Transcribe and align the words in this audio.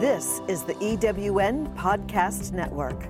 This 0.00 0.40
is 0.46 0.62
the 0.62 0.74
EWN 0.74 1.74
Podcast 1.74 2.52
Network. 2.52 3.08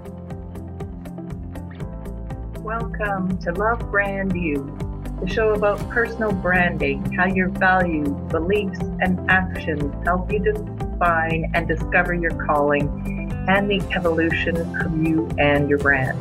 Welcome 2.64 3.36
to 3.40 3.52
Love 3.52 3.90
Brand 3.90 4.34
You, 4.34 4.74
the 5.20 5.28
show 5.28 5.52
about 5.52 5.86
personal 5.90 6.32
branding, 6.32 7.12
how 7.12 7.26
your 7.26 7.50
values, 7.50 8.08
beliefs, 8.30 8.78
and 9.00 9.30
actions 9.30 9.92
help 10.06 10.32
you 10.32 10.38
define 10.38 11.50
and 11.52 11.68
discover 11.68 12.14
your 12.14 12.30
calling 12.46 13.44
and 13.50 13.70
the 13.70 13.82
evolution 13.94 14.56
of 14.80 15.06
you 15.06 15.28
and 15.38 15.68
your 15.68 15.80
brand. 15.80 16.18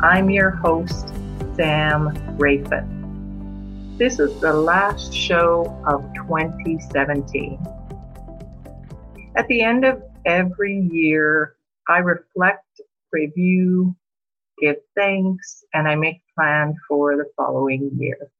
I'm 0.00 0.30
your 0.30 0.50
host, 0.50 1.08
Samra 1.56 2.68
Foss. 2.68 3.98
This 3.98 4.20
is 4.20 4.40
the 4.40 4.52
last 4.52 5.12
show 5.12 5.76
of 5.88 6.04
2017. 6.14 7.58
At 9.38 9.46
the 9.46 9.62
end 9.62 9.84
of 9.84 10.02
every 10.26 10.76
year, 10.90 11.54
I 11.88 11.98
reflect, 11.98 12.80
review, 13.12 13.94
give 14.60 14.78
thanks, 14.96 15.62
and 15.72 15.86
I 15.86 15.94
make 15.94 16.22
plans 16.36 16.74
for 16.88 17.16
the 17.16 17.30
following 17.36 17.88
year. 17.96 18.32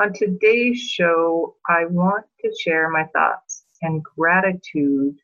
On 0.00 0.12
today's 0.12 0.80
show, 0.80 1.54
I 1.68 1.86
want 1.86 2.26
to 2.40 2.52
share 2.60 2.90
my 2.90 3.04
thoughts 3.14 3.66
and 3.82 4.02
gratitude 4.02 5.16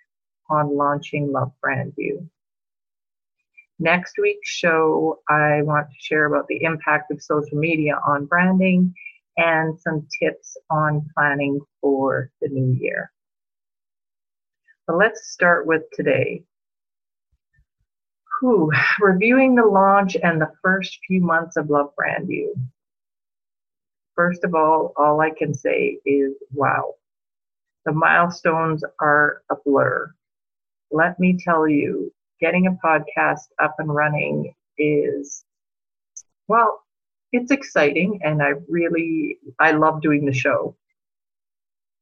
on 0.48 0.76
launching 0.76 1.32
Love 1.32 1.50
Brand 1.60 1.92
You. 1.96 2.30
Next 3.80 4.18
week's 4.22 4.48
show, 4.48 5.18
I 5.28 5.62
want 5.62 5.88
to 5.88 5.96
share 5.98 6.26
about 6.26 6.46
the 6.46 6.62
impact 6.62 7.10
of 7.10 7.20
social 7.20 7.58
media 7.58 7.98
on 8.06 8.26
branding 8.26 8.94
and 9.36 9.76
some 9.80 10.06
tips 10.22 10.56
on 10.70 11.10
planning 11.12 11.58
for 11.80 12.30
the 12.40 12.48
new 12.48 12.72
year. 12.80 13.10
But 14.86 14.98
let's 14.98 15.32
start 15.32 15.66
with 15.66 15.82
today. 15.92 16.44
Whew, 18.40 18.70
reviewing 19.00 19.54
the 19.54 19.66
launch 19.66 20.16
and 20.22 20.40
the 20.40 20.52
first 20.62 20.98
few 21.06 21.20
months 21.20 21.56
of 21.56 21.70
Love 21.70 21.94
Brand 21.96 22.28
You. 22.28 22.54
First 24.14 24.44
of 24.44 24.54
all, 24.54 24.92
all 24.96 25.20
I 25.20 25.30
can 25.30 25.54
say 25.54 25.98
is 26.04 26.34
wow. 26.52 26.94
The 27.84 27.92
milestones 27.92 28.84
are 29.00 29.42
a 29.50 29.56
blur. 29.64 30.12
Let 30.90 31.18
me 31.18 31.38
tell 31.38 31.66
you, 31.68 32.12
getting 32.40 32.66
a 32.66 32.78
podcast 32.86 33.48
up 33.60 33.76
and 33.78 33.94
running 33.94 34.54
is, 34.78 35.44
well, 36.48 36.82
it's 37.32 37.50
exciting 37.50 38.20
and 38.22 38.42
I 38.42 38.54
really, 38.68 39.38
I 39.58 39.72
love 39.72 40.00
doing 40.00 40.24
the 40.24 40.32
show. 40.32 40.76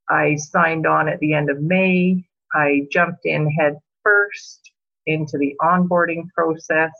I 0.08 0.36
signed 0.36 0.86
on 0.86 1.08
at 1.08 1.20
the 1.20 1.32
end 1.32 1.50
of 1.50 1.62
May. 1.62 2.24
I 2.54 2.86
jumped 2.90 3.26
in 3.26 3.50
head 3.50 3.78
first 4.02 4.72
into 5.06 5.38
the 5.38 5.54
onboarding 5.60 6.28
process. 6.36 6.92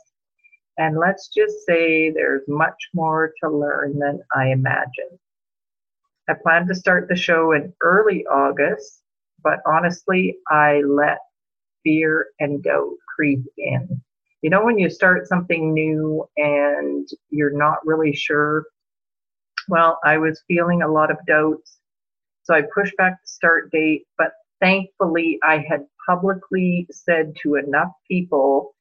And 0.77 0.97
let's 0.97 1.29
just 1.29 1.65
say 1.65 2.09
there's 2.09 2.43
much 2.47 2.89
more 2.93 3.31
to 3.41 3.49
learn 3.49 3.97
than 3.97 4.21
I 4.35 4.49
imagined. 4.49 5.17
I 6.27 6.33
planned 6.33 6.67
to 6.67 6.75
start 6.75 7.07
the 7.07 7.15
show 7.15 7.53
in 7.53 7.73
early 7.81 8.25
August, 8.25 9.01
but 9.43 9.59
honestly, 9.65 10.37
I 10.49 10.81
let 10.81 11.19
fear 11.83 12.27
and 12.39 12.61
doubt 12.63 12.95
creep 13.15 13.43
in. 13.57 14.01
You 14.41 14.49
know, 14.49 14.65
when 14.65 14.77
you 14.77 14.89
start 14.89 15.27
something 15.27 15.73
new 15.73 16.27
and 16.35 17.07
you're 17.29 17.55
not 17.55 17.85
really 17.85 18.13
sure, 18.13 18.65
well, 19.69 19.99
I 20.03 20.17
was 20.17 20.43
feeling 20.47 20.81
a 20.81 20.91
lot 20.91 21.09
of 21.09 21.17
doubts. 21.25 21.77
So 22.43 22.53
I 22.53 22.63
pushed 22.73 22.97
back 22.97 23.13
the 23.13 23.27
start 23.27 23.71
date, 23.71 24.05
but 24.17 24.31
thankfully, 24.59 25.39
I 25.43 25.57
had 25.57 25.85
publicly 26.07 26.87
said 26.91 27.35
to 27.43 27.55
enough 27.55 27.91
people 28.09 28.75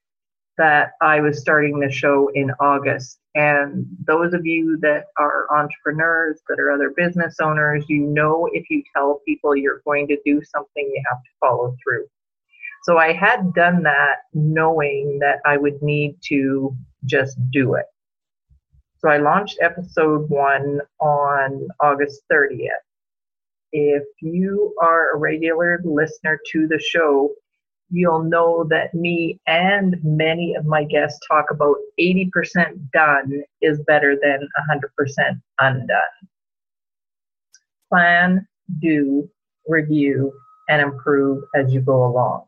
that 0.57 0.93
I 1.01 1.21
was 1.21 1.41
starting 1.41 1.81
the 1.81 1.91
show 1.91 2.31
in 2.35 2.53
August. 2.61 3.19
And 3.35 3.87
those 4.07 4.35
of 4.35 4.47
you 4.47 4.79
that 4.83 5.07
are 5.19 5.47
entrepreneurs, 5.53 6.41
that 6.49 6.61
are 6.61 6.71
other 6.71 6.91
business 6.97 7.37
owners, 7.41 7.85
you 7.89 8.01
know 8.01 8.49
if 8.53 8.71
you 8.71 8.83
tell 8.95 9.21
people 9.27 9.57
you're 9.57 9.83
going 9.85 10.07
to 10.09 10.19
do 10.25 10.41
something, 10.45 10.85
you 10.85 11.03
have 11.11 11.23
to 11.23 11.31
follow 11.41 11.77
through. 11.83 12.07
So 12.85 12.99
I 12.99 13.13
had 13.13 13.55
done 13.55 13.83
that 13.85 14.19
knowing 14.33 15.19
that 15.21 15.41
I 15.45 15.57
would 15.57 15.83
need 15.83 16.17
to 16.29 16.77
just 17.07 17.37
do 17.51 17.75
it. 17.75 17.87
So 18.99 19.09
I 19.09 19.19
launched 19.19 19.59
episode 19.61 20.29
one 20.31 20.81
on 21.01 21.69
August 21.81 22.23
30th 22.31 22.69
if 23.75 24.05
you 24.23 24.73
are 24.81 25.13
a 25.13 25.19
regular 25.19 25.81
listener 25.85 26.39
to 26.53 26.69
the 26.69 26.79
show, 26.79 27.35
you'll 27.91 28.23
know 28.23 28.65
that 28.71 28.95
me 28.95 29.41
and 29.49 29.97
many 30.05 30.55
of 30.55 30.65
my 30.65 30.85
guests 30.85 31.19
talk 31.29 31.47
about 31.51 31.77
80% 32.01 32.31
done 32.93 33.43
is 33.61 33.81
better 33.87 34.17
than 34.21 34.49
100% 34.71 35.41
undone. 35.59 35.99
Plan, 37.89 38.47
do, 38.81 39.29
review, 39.67 40.33
and 40.69 40.81
improve 40.81 41.43
as 41.57 41.75
you 41.75 41.81
go 41.81 42.07
along. 42.07 42.45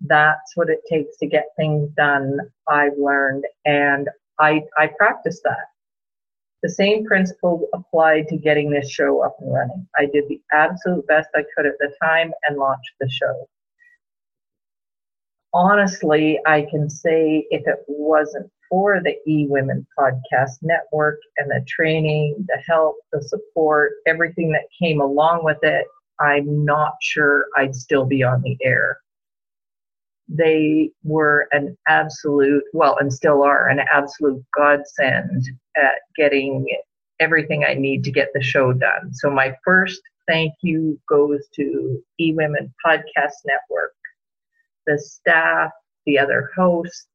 That's 0.00 0.56
what 0.56 0.70
it 0.70 0.80
takes 0.88 1.18
to 1.18 1.26
get 1.26 1.48
things 1.56 1.90
done, 1.98 2.38
I've 2.66 2.96
learned, 2.98 3.44
and 3.66 4.08
I, 4.38 4.62
I 4.78 4.88
practice 4.98 5.42
that. 5.44 5.69
The 6.62 6.68
same 6.68 7.06
principle 7.06 7.68
applied 7.72 8.28
to 8.28 8.36
getting 8.36 8.70
this 8.70 8.90
show 8.90 9.22
up 9.24 9.36
and 9.40 9.52
running. 9.52 9.86
I 9.96 10.06
did 10.06 10.24
the 10.28 10.40
absolute 10.52 11.06
best 11.06 11.28
I 11.34 11.44
could 11.56 11.66
at 11.66 11.78
the 11.78 11.92
time 12.02 12.32
and 12.46 12.58
launched 12.58 12.92
the 13.00 13.08
show. 13.08 13.48
Honestly, 15.54 16.38
I 16.46 16.66
can 16.70 16.90
say 16.90 17.46
if 17.50 17.66
it 17.66 17.78
wasn't 17.88 18.50
for 18.68 19.00
the 19.02 19.16
E 19.26 19.46
Women 19.48 19.86
Podcast 19.98 20.58
Network 20.62 21.18
and 21.38 21.50
the 21.50 21.64
training, 21.66 22.46
the 22.46 22.62
help, 22.68 22.96
the 23.10 23.22
support, 23.22 23.92
everything 24.06 24.52
that 24.52 24.68
came 24.80 25.00
along 25.00 25.44
with 25.44 25.58
it, 25.62 25.86
I'm 26.20 26.64
not 26.64 26.92
sure 27.00 27.46
I'd 27.56 27.74
still 27.74 28.04
be 28.04 28.22
on 28.22 28.42
the 28.42 28.56
air 28.62 28.98
they 30.30 30.90
were 31.02 31.48
an 31.50 31.76
absolute, 31.88 32.62
well, 32.72 32.96
and 33.00 33.12
still 33.12 33.42
are 33.42 33.68
an 33.68 33.80
absolute 33.92 34.44
godsend 34.56 35.44
at 35.76 35.96
getting 36.16 36.66
everything 37.18 37.64
I 37.64 37.74
need 37.74 38.04
to 38.04 38.12
get 38.12 38.28
the 38.32 38.42
show 38.42 38.72
done. 38.72 39.12
So 39.12 39.28
my 39.28 39.54
first 39.64 40.00
thank 40.28 40.54
you 40.62 40.98
goes 41.08 41.48
to 41.56 42.02
eWomen 42.20 42.72
Podcast 42.86 43.34
Network, 43.44 43.94
the 44.86 44.98
staff, 44.98 45.72
the 46.06 46.18
other 46.18 46.50
hosts, 46.56 47.08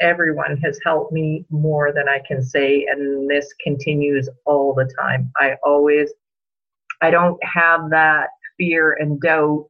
everyone 0.00 0.56
has 0.56 0.80
helped 0.84 1.12
me 1.12 1.44
more 1.50 1.92
than 1.92 2.08
I 2.08 2.20
can 2.26 2.42
say, 2.42 2.86
and 2.90 3.30
this 3.30 3.52
continues 3.62 4.28
all 4.46 4.74
the 4.74 4.90
time. 4.98 5.30
I 5.38 5.56
always, 5.62 6.10
I 7.02 7.10
don't 7.10 7.38
have 7.44 7.90
that 7.90 8.30
fear 8.56 8.96
and 8.98 9.20
doubt 9.20 9.68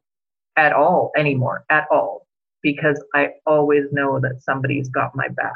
at 0.55 0.71
all 0.71 1.11
anymore, 1.17 1.65
at 1.69 1.85
all 1.91 2.24
because 2.65 2.99
I 3.13 3.29
always 3.45 3.85
know 3.91 4.19
that 4.19 4.41
somebody's 4.41 4.89
got 4.89 5.15
my 5.15 5.27
back. 5.27 5.53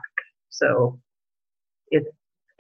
So 0.50 1.00
it's 1.88 2.08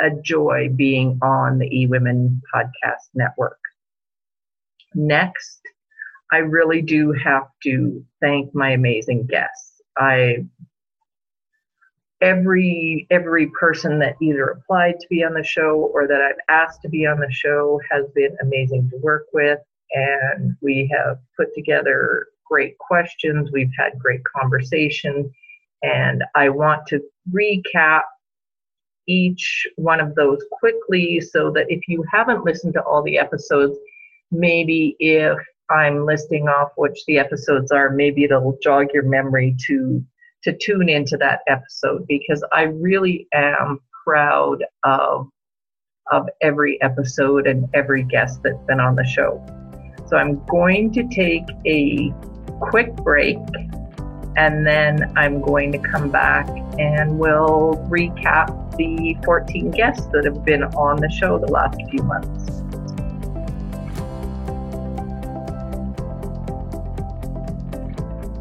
a 0.01 0.09
joy 0.09 0.69
being 0.75 1.19
on 1.21 1.59
the 1.59 1.69
eWomen 1.69 2.41
Podcast 2.51 3.09
Network. 3.13 3.59
Next, 4.95 5.59
I 6.31 6.37
really 6.37 6.81
do 6.81 7.11
have 7.11 7.43
to 7.61 8.03
thank 8.21 8.55
my 8.55 8.71
amazing 8.71 9.27
guests. 9.27 9.81
I 9.99 10.45
every 12.19 13.05
every 13.11 13.51
person 13.51 13.99
that 13.99 14.15
either 14.19 14.45
applied 14.45 14.99
to 14.99 15.07
be 15.11 15.23
on 15.23 15.35
the 15.35 15.43
show 15.43 15.91
or 15.93 16.07
that 16.07 16.21
I've 16.21 16.41
asked 16.49 16.81
to 16.81 16.89
be 16.89 17.05
on 17.05 17.19
the 17.19 17.31
show 17.31 17.79
has 17.91 18.07
been 18.15 18.35
amazing 18.41 18.89
to 18.89 18.97
work 18.97 19.27
with 19.31 19.59
and 19.91 20.55
we 20.59 20.91
have 20.91 21.19
put 21.37 21.53
together 21.53 22.25
great 22.49 22.77
questions. 22.77 23.51
We've 23.51 23.71
had 23.77 23.99
great 23.99 24.21
conversation. 24.23 25.31
And 25.83 26.23
I 26.35 26.49
want 26.49 26.85
to 26.87 27.01
recap 27.31 28.01
each 29.07 29.67
one 29.75 29.99
of 29.99 30.15
those 30.15 30.43
quickly 30.51 31.19
so 31.21 31.51
that 31.51 31.65
if 31.69 31.87
you 31.87 32.03
haven't 32.11 32.45
listened 32.45 32.73
to 32.73 32.83
all 32.83 33.01
the 33.03 33.17
episodes, 33.17 33.77
maybe 34.31 34.95
if 34.99 35.37
I'm 35.69 36.05
listing 36.05 36.47
off 36.47 36.71
which 36.75 37.05
the 37.05 37.17
episodes 37.17 37.71
are, 37.71 37.89
maybe 37.89 38.23
it'll 38.23 38.57
jog 38.61 38.87
your 38.93 39.03
memory 39.03 39.55
to 39.67 40.03
to 40.43 40.55
tune 40.55 40.87
into 40.87 41.17
that 41.17 41.41
episode 41.47 42.07
because 42.07 42.41
I 42.53 42.63
really 42.63 43.27
am 43.33 43.79
proud 44.05 44.63
of 44.83 45.27
of 46.11 46.27
every 46.41 46.81
episode 46.81 47.45
and 47.45 47.67
every 47.73 48.03
guest 48.03 48.41
that's 48.43 48.63
been 48.67 48.79
on 48.79 48.95
the 48.95 49.05
show. 49.05 49.43
So 50.07 50.17
I'm 50.17 50.43
going 50.45 50.91
to 50.93 51.07
take 51.07 51.43
a 51.67 52.11
quick 52.59 52.95
break 52.97 53.37
and 54.35 54.65
then 54.65 55.11
I'm 55.17 55.41
going 55.41 55.71
to 55.73 55.79
come 55.79 56.09
back 56.09 56.47
and 56.77 57.19
we'll 57.19 57.73
recap 57.89 58.77
the 58.77 59.17
14 59.25 59.71
guests 59.71 60.05
that 60.13 60.23
have 60.23 60.45
been 60.45 60.63
on 60.63 60.97
the 60.97 61.09
show 61.09 61.37
the 61.37 61.51
last 61.51 61.77
few 61.89 62.03
months. 62.03 62.61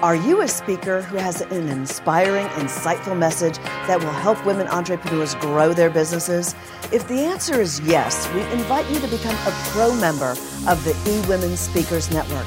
Are 0.00 0.14
you 0.14 0.42
a 0.42 0.48
speaker 0.48 1.02
who 1.02 1.16
has 1.16 1.40
an 1.40 1.68
inspiring, 1.68 2.46
insightful 2.50 3.18
message 3.18 3.58
that 3.88 3.98
will 3.98 4.12
help 4.12 4.46
women 4.46 4.68
entrepreneurs 4.68 5.34
grow 5.34 5.72
their 5.72 5.90
businesses? 5.90 6.54
If 6.92 7.08
the 7.08 7.18
answer 7.18 7.60
is 7.60 7.80
yes, 7.80 8.32
we 8.32 8.42
invite 8.52 8.88
you 8.90 9.00
to 9.00 9.08
become 9.08 9.34
a 9.34 9.50
pro 9.72 9.92
member 9.96 10.36
of 10.68 10.84
the 10.84 10.92
eWomen 11.04 11.56
Speakers 11.56 12.12
Network. 12.12 12.46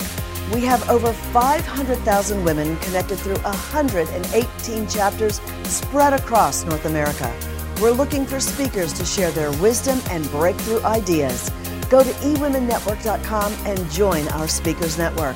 We 0.54 0.62
have 0.62 0.90
over 0.90 1.12
500,000 1.12 2.42
women 2.42 2.78
connected 2.78 3.18
through 3.18 3.40
118 3.40 4.88
chapters 4.88 5.42
spread 5.66 6.14
across 6.14 6.64
North 6.64 6.86
America. 6.86 7.36
We're 7.82 7.92
looking 7.92 8.26
for 8.26 8.40
speakers 8.40 8.94
to 8.94 9.04
share 9.04 9.32
their 9.32 9.52
wisdom 9.60 10.00
and 10.10 10.24
breakthrough 10.32 10.84
ideas. 10.84 11.52
Go 11.90 12.02
to 12.02 12.12
eWomenNetwork.com 12.12 13.54
and 13.66 13.92
join 13.92 14.26
our 14.30 14.48
Speakers 14.48 14.98
Network. 14.98 15.36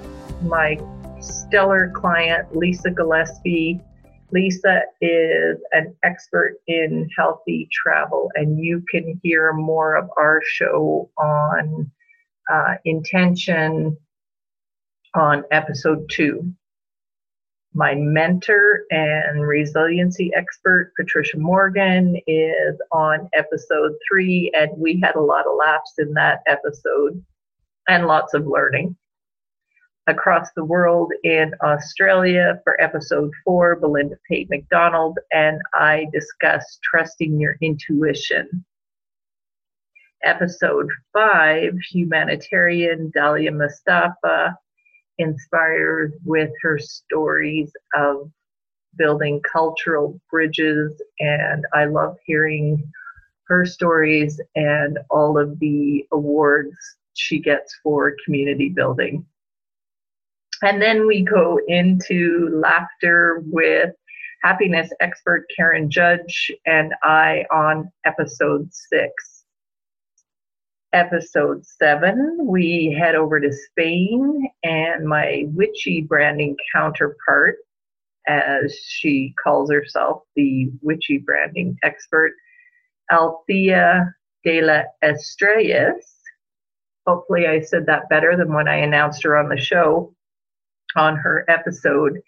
my 0.43 0.77
stellar 1.19 1.91
client, 1.93 2.55
Lisa 2.55 2.89
Gillespie. 2.89 3.79
Lisa 4.31 4.81
is 5.01 5.57
an 5.71 5.93
expert 6.03 6.55
in 6.67 7.09
healthy 7.17 7.67
travel, 7.71 8.31
and 8.35 8.63
you 8.63 8.83
can 8.89 9.19
hear 9.23 9.53
more 9.53 9.95
of 9.95 10.09
our 10.17 10.41
show 10.43 11.09
on 11.17 11.91
uh, 12.51 12.75
intention 12.85 13.97
on 15.15 15.43
episode 15.51 16.09
two. 16.09 16.53
My 17.73 17.95
mentor 17.95 18.83
and 18.89 19.41
resiliency 19.41 20.31
expert, 20.33 20.93
Patricia 20.97 21.37
Morgan, 21.37 22.17
is 22.27 22.81
on 22.91 23.29
episode 23.33 23.93
three, 24.09 24.51
and 24.53 24.71
we 24.77 24.99
had 25.01 25.15
a 25.15 25.21
lot 25.21 25.45
of 25.45 25.55
laughs 25.57 25.93
in 25.97 26.13
that 26.13 26.39
episode 26.47 27.23
and 27.87 28.07
lots 28.07 28.33
of 28.33 28.47
learning 28.47 28.95
across 30.07 30.51
the 30.55 30.65
world 30.65 31.11
in 31.23 31.53
Australia 31.63 32.59
for 32.63 32.79
episode 32.81 33.31
four, 33.43 33.75
Belinda 33.75 34.17
Pate 34.27 34.49
McDonald, 34.49 35.19
and 35.31 35.61
I 35.73 36.07
discussed 36.11 36.79
trusting 36.83 37.39
your 37.39 37.55
intuition. 37.61 38.65
Episode 40.23 40.89
five, 41.13 41.73
humanitarian 41.91 43.11
Dalia 43.15 43.55
Mustafa 43.55 44.57
inspired 45.17 46.13
with 46.25 46.51
her 46.61 46.79
stories 46.79 47.71
of 47.95 48.31
building 48.97 49.41
cultural 49.51 50.19
bridges, 50.29 51.01
and 51.19 51.65
I 51.73 51.85
love 51.85 52.17
hearing 52.25 52.91
her 53.47 53.65
stories 53.65 54.39
and 54.55 54.97
all 55.09 55.37
of 55.37 55.59
the 55.59 56.05
awards 56.11 56.75
she 57.13 57.39
gets 57.39 57.75
for 57.83 58.15
community 58.25 58.69
building. 58.69 59.25
And 60.63 60.79
then 60.81 61.07
we 61.07 61.23
go 61.23 61.59
into 61.67 62.49
laughter 62.53 63.41
with 63.47 63.91
happiness 64.43 64.91
expert 64.99 65.45
Karen 65.55 65.89
Judge 65.89 66.51
and 66.67 66.93
I 67.03 67.45
on 67.51 67.91
episode 68.05 68.69
six. 68.71 69.43
Episode 70.93 71.65
seven, 71.65 72.37
we 72.41 72.95
head 72.99 73.15
over 73.15 73.39
to 73.39 73.51
Spain 73.51 74.49
and 74.63 75.07
my 75.07 75.45
witchy 75.47 76.01
branding 76.01 76.55
counterpart, 76.75 77.55
as 78.27 78.77
she 78.85 79.33
calls 79.41 79.71
herself, 79.71 80.23
the 80.35 80.69
witchy 80.81 81.17
branding 81.17 81.75
expert, 81.81 82.33
Althea 83.11 84.13
de 84.43 84.61
la 84.61 84.81
Estrellas. 85.01 86.19
Hopefully, 87.07 87.47
I 87.47 87.61
said 87.61 87.87
that 87.87 88.09
better 88.09 88.35
than 88.37 88.53
when 88.53 88.67
I 88.67 88.75
announced 88.75 89.23
her 89.23 89.37
on 89.37 89.49
the 89.49 89.57
show 89.57 90.13
on 90.95 91.15
her 91.17 91.45
episode, 91.47 92.19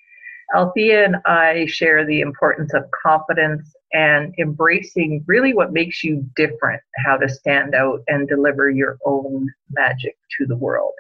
Althea 0.56 1.06
and 1.06 1.16
I 1.26 1.66
share 1.66 2.06
the 2.06 2.22
importance 2.22 2.74
of 2.74 2.84
confidence 3.04 3.74
and 3.94 4.34
embracing 4.40 5.24
really 5.28 5.54
what 5.54 5.74
makes 5.74 6.04
you 6.04 6.28
different, 6.36 6.82
how 7.06 7.18
to 7.18 7.30
stand 7.30 7.76
out 7.76 8.02
and 8.08 8.28
deliver 8.28 8.70
your 8.70 8.98
own 9.06 9.48
magic 9.72 10.16
to 10.38 10.46
the 10.46 10.58
world. 10.58 10.94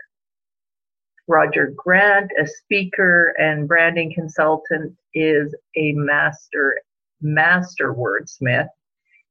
Roger 1.27 1.73
Grant, 1.75 2.31
a 2.39 2.45
speaker 2.45 3.33
and 3.37 3.67
branding 3.67 4.13
consultant, 4.13 4.93
is 5.13 5.55
a 5.77 5.93
master 5.93 6.81
master 7.21 7.93
wordsmith. 7.93 8.67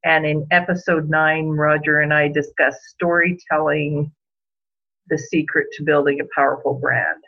And 0.04 0.24
in 0.24 0.46
episode 0.50 1.08
nine, 1.10 1.48
Roger 1.48 2.00
and 2.00 2.12
I 2.12 2.28
discuss 2.28 2.76
storytelling, 2.88 4.10
the 5.08 5.18
secret 5.18 5.66
to 5.72 5.84
building 5.84 6.20
a 6.20 6.28
powerful 6.34 6.74
brand. 6.74 7.22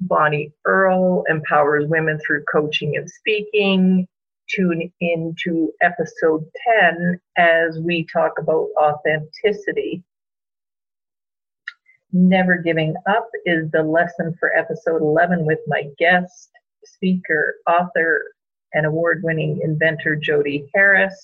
Bonnie 0.00 0.52
Earl 0.64 1.24
empowers 1.28 1.88
women 1.88 2.18
through 2.24 2.44
coaching 2.50 2.96
and 2.96 3.08
speaking. 3.10 4.06
Tune 4.48 4.90
into 5.00 5.72
episode 5.82 6.44
10 6.80 7.20
as 7.36 7.78
we 7.80 8.06
talk 8.12 8.32
about 8.38 8.68
authenticity. 8.80 10.02
Never 12.12 12.56
Giving 12.56 12.94
Up 13.06 13.28
is 13.44 13.70
the 13.70 13.82
lesson 13.82 14.34
for 14.40 14.56
episode 14.56 15.02
11 15.02 15.44
with 15.44 15.58
my 15.66 15.84
guest, 15.98 16.50
speaker, 16.84 17.56
author, 17.66 18.22
and 18.72 18.86
award 18.86 19.22
winning 19.22 19.60
inventor 19.62 20.16
Jody 20.16 20.70
Harris. 20.74 21.14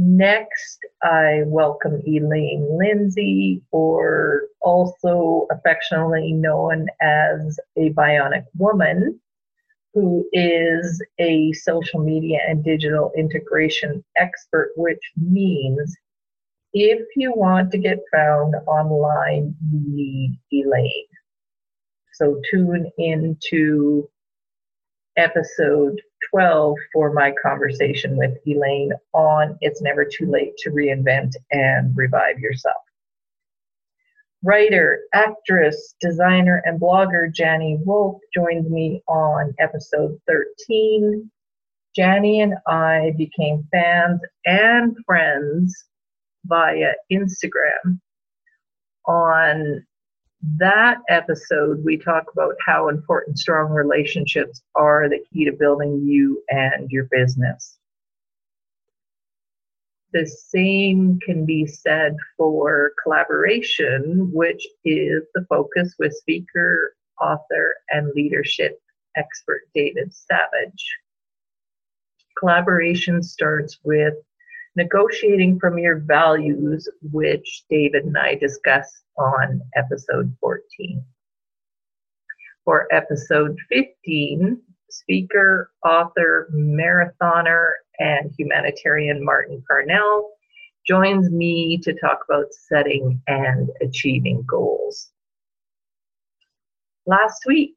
Next, 0.00 0.78
I 1.02 1.42
welcome 1.46 2.00
Elaine 2.06 2.68
Lindsay, 2.78 3.64
or 3.72 4.42
also 4.62 5.48
affectionately 5.50 6.32
known 6.34 6.86
as 7.00 7.58
a 7.76 7.90
bionic 7.94 8.44
woman, 8.56 9.18
who 9.94 10.24
is 10.32 11.02
a 11.18 11.52
social 11.52 11.98
media 11.98 12.38
and 12.46 12.62
digital 12.62 13.10
integration 13.16 14.04
expert, 14.16 14.70
which 14.76 15.02
means 15.16 15.96
if 16.72 17.04
you 17.16 17.32
want 17.34 17.72
to 17.72 17.78
get 17.78 17.98
found 18.12 18.54
online, 18.68 19.56
you 19.72 19.80
need 19.96 20.38
Elaine. 20.52 21.08
So 22.14 22.40
tune 22.48 22.88
into 22.98 24.08
episode 25.16 26.00
12 26.30 26.76
for 26.92 27.12
my 27.12 27.32
conversation 27.42 28.16
with 28.16 28.38
Elaine 28.46 28.92
on 29.12 29.56
It's 29.60 29.82
Never 29.82 30.04
Too 30.04 30.26
Late 30.26 30.56
to 30.58 30.70
Reinvent 30.70 31.32
and 31.50 31.96
Revive 31.96 32.38
Yourself. 32.38 32.76
Writer, 34.44 35.00
actress, 35.14 35.94
designer, 36.00 36.62
and 36.64 36.80
blogger 36.80 37.32
Janny 37.34 37.84
Wolf 37.84 38.20
joined 38.32 38.70
me 38.70 39.02
on 39.08 39.52
episode 39.58 40.16
13. 40.28 41.30
Janny 41.98 42.42
and 42.42 42.54
I 42.66 43.14
became 43.16 43.66
fans 43.72 44.20
and 44.46 44.96
friends 45.04 45.74
via 46.44 46.92
Instagram. 47.12 47.98
On 49.06 49.84
that 50.42 50.98
episode, 51.08 51.84
we 51.84 51.96
talk 51.96 52.24
about 52.32 52.54
how 52.64 52.88
important 52.88 53.38
strong 53.38 53.70
relationships 53.70 54.62
are 54.74 55.08
the 55.08 55.24
key 55.32 55.44
to 55.44 55.52
building 55.52 56.02
you 56.04 56.42
and 56.48 56.90
your 56.90 57.04
business. 57.10 57.78
The 60.12 60.26
same 60.26 61.18
can 61.20 61.44
be 61.44 61.66
said 61.66 62.16
for 62.36 62.92
collaboration, 63.02 64.30
which 64.32 64.66
is 64.84 65.22
the 65.34 65.44
focus 65.48 65.94
with 65.98 66.14
speaker, 66.14 66.94
author, 67.20 67.74
and 67.90 68.12
leadership 68.14 68.80
expert 69.16 69.62
David 69.74 70.14
Savage. 70.14 70.98
Collaboration 72.38 73.22
starts 73.22 73.78
with 73.82 74.14
negotiating 74.78 75.58
from 75.58 75.76
your 75.76 75.98
values, 75.98 76.88
which 77.12 77.64
David 77.68 78.04
and 78.04 78.16
I 78.16 78.36
discussed 78.36 79.02
on 79.18 79.60
episode 79.76 80.34
14. 80.40 81.04
For 82.64 82.86
episode 82.92 83.58
15, 83.70 84.62
speaker, 84.88 85.72
author, 85.84 86.48
marathoner, 86.54 87.70
and 87.98 88.30
humanitarian 88.38 89.24
Martin 89.24 89.62
Parnell 89.68 90.30
joins 90.86 91.28
me 91.30 91.78
to 91.82 91.92
talk 91.94 92.20
about 92.28 92.46
setting 92.52 93.20
and 93.26 93.68
achieving 93.82 94.44
goals. 94.48 95.10
Last 97.06 97.42
week, 97.46 97.74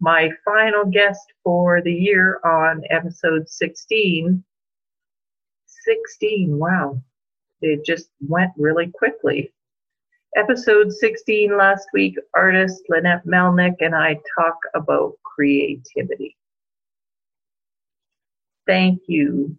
my 0.00 0.30
final 0.44 0.86
guest 0.86 1.20
for 1.44 1.82
the 1.82 1.92
year 1.92 2.40
on 2.44 2.82
episode 2.88 3.48
16. 3.48 4.42
16, 5.84 6.58
wow, 6.58 7.00
it 7.62 7.84
just 7.84 8.10
went 8.20 8.52
really 8.56 8.88
quickly. 8.88 9.52
Episode 10.36 10.92
16 10.92 11.56
last 11.56 11.88
week, 11.92 12.16
artist 12.34 12.82
Lynette 12.88 13.26
Melnick 13.26 13.76
and 13.80 13.94
I 13.94 14.20
talk 14.38 14.56
about 14.74 15.14
creativity. 15.24 16.36
Thank 18.66 19.02
you 19.08 19.56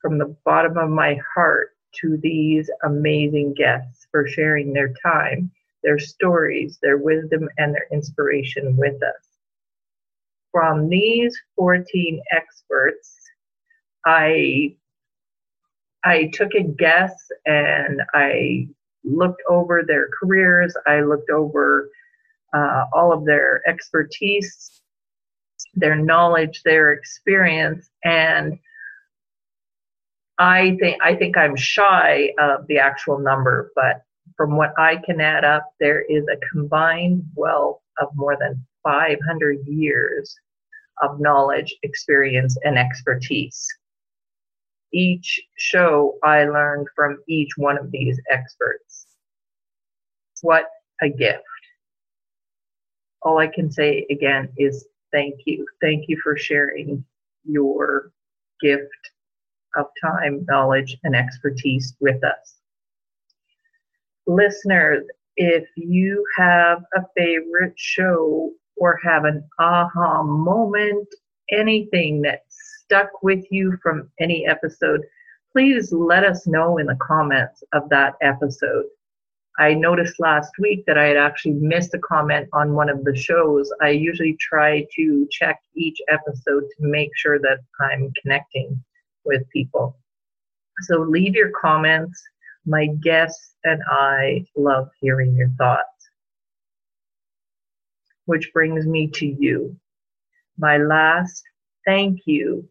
from 0.00 0.18
the 0.18 0.36
bottom 0.44 0.76
of 0.76 0.90
my 0.90 1.18
heart 1.34 1.70
to 2.00 2.18
these 2.18 2.70
amazing 2.84 3.54
guests 3.54 4.06
for 4.10 4.26
sharing 4.26 4.72
their 4.72 4.92
time, 5.02 5.50
their 5.82 5.98
stories, 5.98 6.78
their 6.82 6.98
wisdom, 6.98 7.48
and 7.56 7.74
their 7.74 7.86
inspiration 7.90 8.76
with 8.76 9.02
us. 9.02 9.28
From 10.52 10.88
these 10.88 11.40
14 11.56 12.22
experts, 12.30 13.16
I 14.04 14.76
I 16.04 16.30
took 16.32 16.54
a 16.54 16.62
guess 16.62 17.14
and 17.46 18.02
I 18.14 18.68
looked 19.04 19.42
over 19.48 19.82
their 19.82 20.08
careers. 20.20 20.74
I 20.86 21.00
looked 21.00 21.30
over 21.30 21.90
uh, 22.54 22.84
all 22.92 23.12
of 23.12 23.24
their 23.24 23.62
expertise, 23.68 24.80
their 25.74 25.96
knowledge, 25.96 26.62
their 26.64 26.92
experience, 26.92 27.90
and 28.04 28.58
I 30.38 30.76
think 30.80 31.02
I 31.02 31.16
think 31.16 31.36
I'm 31.36 31.56
shy 31.56 32.32
of 32.38 32.66
the 32.68 32.78
actual 32.78 33.18
number, 33.18 33.72
but 33.74 34.02
from 34.36 34.56
what 34.56 34.72
I 34.78 34.96
can 35.04 35.20
add 35.20 35.44
up, 35.44 35.64
there 35.80 36.02
is 36.02 36.24
a 36.28 36.36
combined 36.52 37.24
wealth 37.34 37.80
of 38.00 38.08
more 38.14 38.36
than 38.38 38.64
500 38.84 39.66
years 39.66 40.36
of 41.02 41.18
knowledge, 41.20 41.74
experience, 41.82 42.56
and 42.64 42.78
expertise. 42.78 43.66
Each 44.92 45.40
show 45.56 46.18
I 46.22 46.44
learned 46.44 46.86
from 46.96 47.22
each 47.28 47.50
one 47.56 47.78
of 47.78 47.90
these 47.90 48.20
experts. 48.30 49.06
What 50.42 50.66
a 51.02 51.08
gift. 51.08 51.42
All 53.22 53.38
I 53.38 53.48
can 53.48 53.70
say 53.70 54.06
again 54.10 54.48
is 54.56 54.86
thank 55.12 55.34
you. 55.44 55.66
Thank 55.80 56.08
you 56.08 56.18
for 56.22 56.36
sharing 56.36 57.04
your 57.44 58.12
gift 58.60 59.10
of 59.76 59.86
time, 60.02 60.44
knowledge, 60.48 60.96
and 61.04 61.14
expertise 61.14 61.94
with 62.00 62.22
us. 62.24 62.56
Listeners, 64.26 65.04
if 65.36 65.66
you 65.76 66.24
have 66.36 66.82
a 66.94 67.02
favorite 67.16 67.74
show 67.76 68.50
or 68.76 68.98
have 69.04 69.24
an 69.24 69.48
aha 69.58 70.22
moment, 70.22 71.08
anything 71.50 72.22
that 72.22 72.42
stuck 72.88 73.22
with 73.22 73.44
you 73.50 73.76
from 73.82 74.10
any 74.18 74.46
episode, 74.46 75.02
please 75.52 75.92
let 75.92 76.24
us 76.24 76.46
know 76.46 76.78
in 76.78 76.86
the 76.86 76.96
comments 77.02 77.62
of 77.74 77.86
that 77.90 78.14
episode. 78.22 78.86
I 79.58 79.74
noticed 79.74 80.20
last 80.20 80.52
week 80.58 80.84
that 80.86 80.96
I 80.96 81.04
had 81.04 81.18
actually 81.18 81.54
missed 81.54 81.92
a 81.92 81.98
comment 81.98 82.48
on 82.54 82.74
one 82.74 82.88
of 82.88 83.04
the 83.04 83.14
shows. 83.14 83.70
I 83.82 83.90
usually 83.90 84.38
try 84.40 84.86
to 84.96 85.28
check 85.30 85.60
each 85.76 85.98
episode 86.08 86.62
to 86.62 86.76
make 86.78 87.10
sure 87.14 87.38
that 87.40 87.58
I'm 87.80 88.10
connecting 88.22 88.82
with 89.26 89.42
people. 89.50 89.98
So 90.82 91.00
leave 91.00 91.34
your 91.34 91.50
comments. 91.60 92.22
My 92.64 92.86
guests 93.02 93.56
and 93.64 93.82
I 93.90 94.46
love 94.56 94.88
hearing 94.98 95.34
your 95.34 95.50
thoughts. 95.58 96.08
Which 98.24 98.50
brings 98.54 98.86
me 98.86 99.08
to 99.08 99.26
you. 99.26 99.76
My 100.56 100.78
last 100.78 101.42
thank 101.84 102.20
you, 102.26 102.68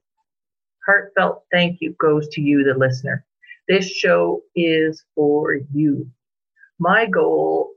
heartfelt 0.87 1.43
thank 1.51 1.81
you 1.81 1.95
goes 1.99 2.27
to 2.29 2.41
you, 2.41 2.63
the 2.63 2.73
listener. 2.73 3.25
This 3.67 3.89
show 3.89 4.41
is 4.55 5.03
for 5.13 5.59
you. 5.73 6.09
My 6.79 7.05
goal 7.05 7.71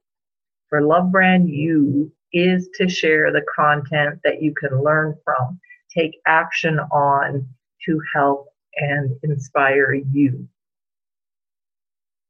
for 0.69 0.81
Love 0.81 1.11
Brand 1.11 1.51
You 1.51 2.13
is 2.33 2.69
to 2.77 2.89
share 2.89 3.33
the 3.33 3.45
content 3.55 4.21
that 4.23 4.41
you 4.41 4.55
can 4.55 4.83
learn 4.83 5.17
from, 5.25 5.59
take 5.93 6.21
action 6.27 6.79
on 6.79 7.49
to 7.87 8.01
help 8.15 8.49
and 8.77 9.17
inspire 9.25 9.95
you. 9.95 10.49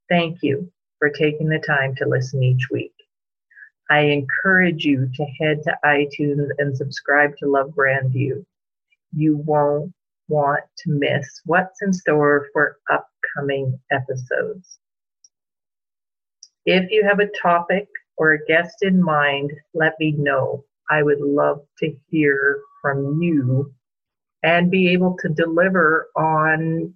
Thank 0.09 0.39
you 0.43 0.73
for 0.99 1.11
taking 1.11 1.49
the 1.49 1.59
time 1.59 1.95
to 1.97 2.09
listen 2.09 2.43
each 2.43 2.69
week. 2.71 2.95
I 3.91 4.01
encourage 4.01 4.85
you 4.85 5.11
to 5.15 5.25
head 5.39 5.63
to 5.65 5.77
iTunes 5.85 6.49
and 6.59 6.77
subscribe 6.77 7.37
to 7.39 7.49
Love 7.49 7.75
Brand 7.75 8.15
You. 8.15 8.47
You 9.13 9.37
won't 9.37 9.93
want 10.31 10.63
to 10.79 10.91
miss 10.91 11.27
what's 11.45 11.83
in 11.83 11.93
store 11.93 12.47
for 12.53 12.79
upcoming 12.91 13.79
episodes. 13.91 14.79
If 16.65 16.91
you 16.91 17.05
have 17.05 17.21
a 17.21 17.31
topic 17.43 17.89
or 18.17 18.33
a 18.33 18.45
guest 18.47 18.77
in 18.83 19.03
mind, 19.03 19.51
let 19.75 19.95
me 19.99 20.13
know. 20.13 20.65
I 20.89 21.03
would 21.03 21.21
love 21.21 21.61
to 21.79 21.95
hear 22.09 22.61
from 22.81 23.21
you 23.21 23.75
and 24.43 24.71
be 24.71 24.89
able 24.93 25.17
to 25.21 25.29
deliver 25.29 26.09
on 26.17 26.95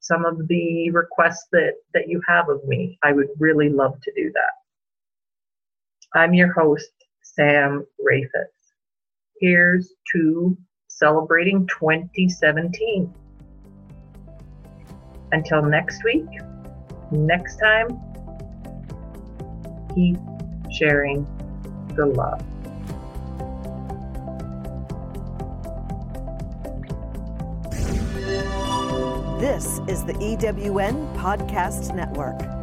some 0.00 0.24
of 0.24 0.46
the 0.48 0.90
requests 0.90 1.46
that, 1.52 1.74
that 1.92 2.08
you 2.08 2.22
have 2.28 2.48
of 2.48 2.64
me. 2.64 2.98
I 3.02 3.12
would 3.12 3.28
really 3.38 3.68
love 3.68 4.00
to 4.02 4.12
do 4.14 4.30
that. 4.32 6.18
I'm 6.18 6.34
your 6.34 6.52
host, 6.52 6.90
Samra 7.38 7.84
Foss. 8.00 8.46
Here's 9.40 9.92
to 10.14 10.56
celebrating 10.96 11.66
2017. 11.66 13.12
Until 15.32 15.62
next 15.62 16.02
week, 16.04 16.24
next 17.10 17.56
time, 17.56 17.88
keep 19.94 20.16
sharing 20.72 21.26
the 21.96 22.06
love. 22.06 22.42
This 29.38 29.80
is 29.86 30.02
the 30.04 30.14
EWN 30.14 31.14
Podcast 31.16 31.94
Network. 31.94 32.55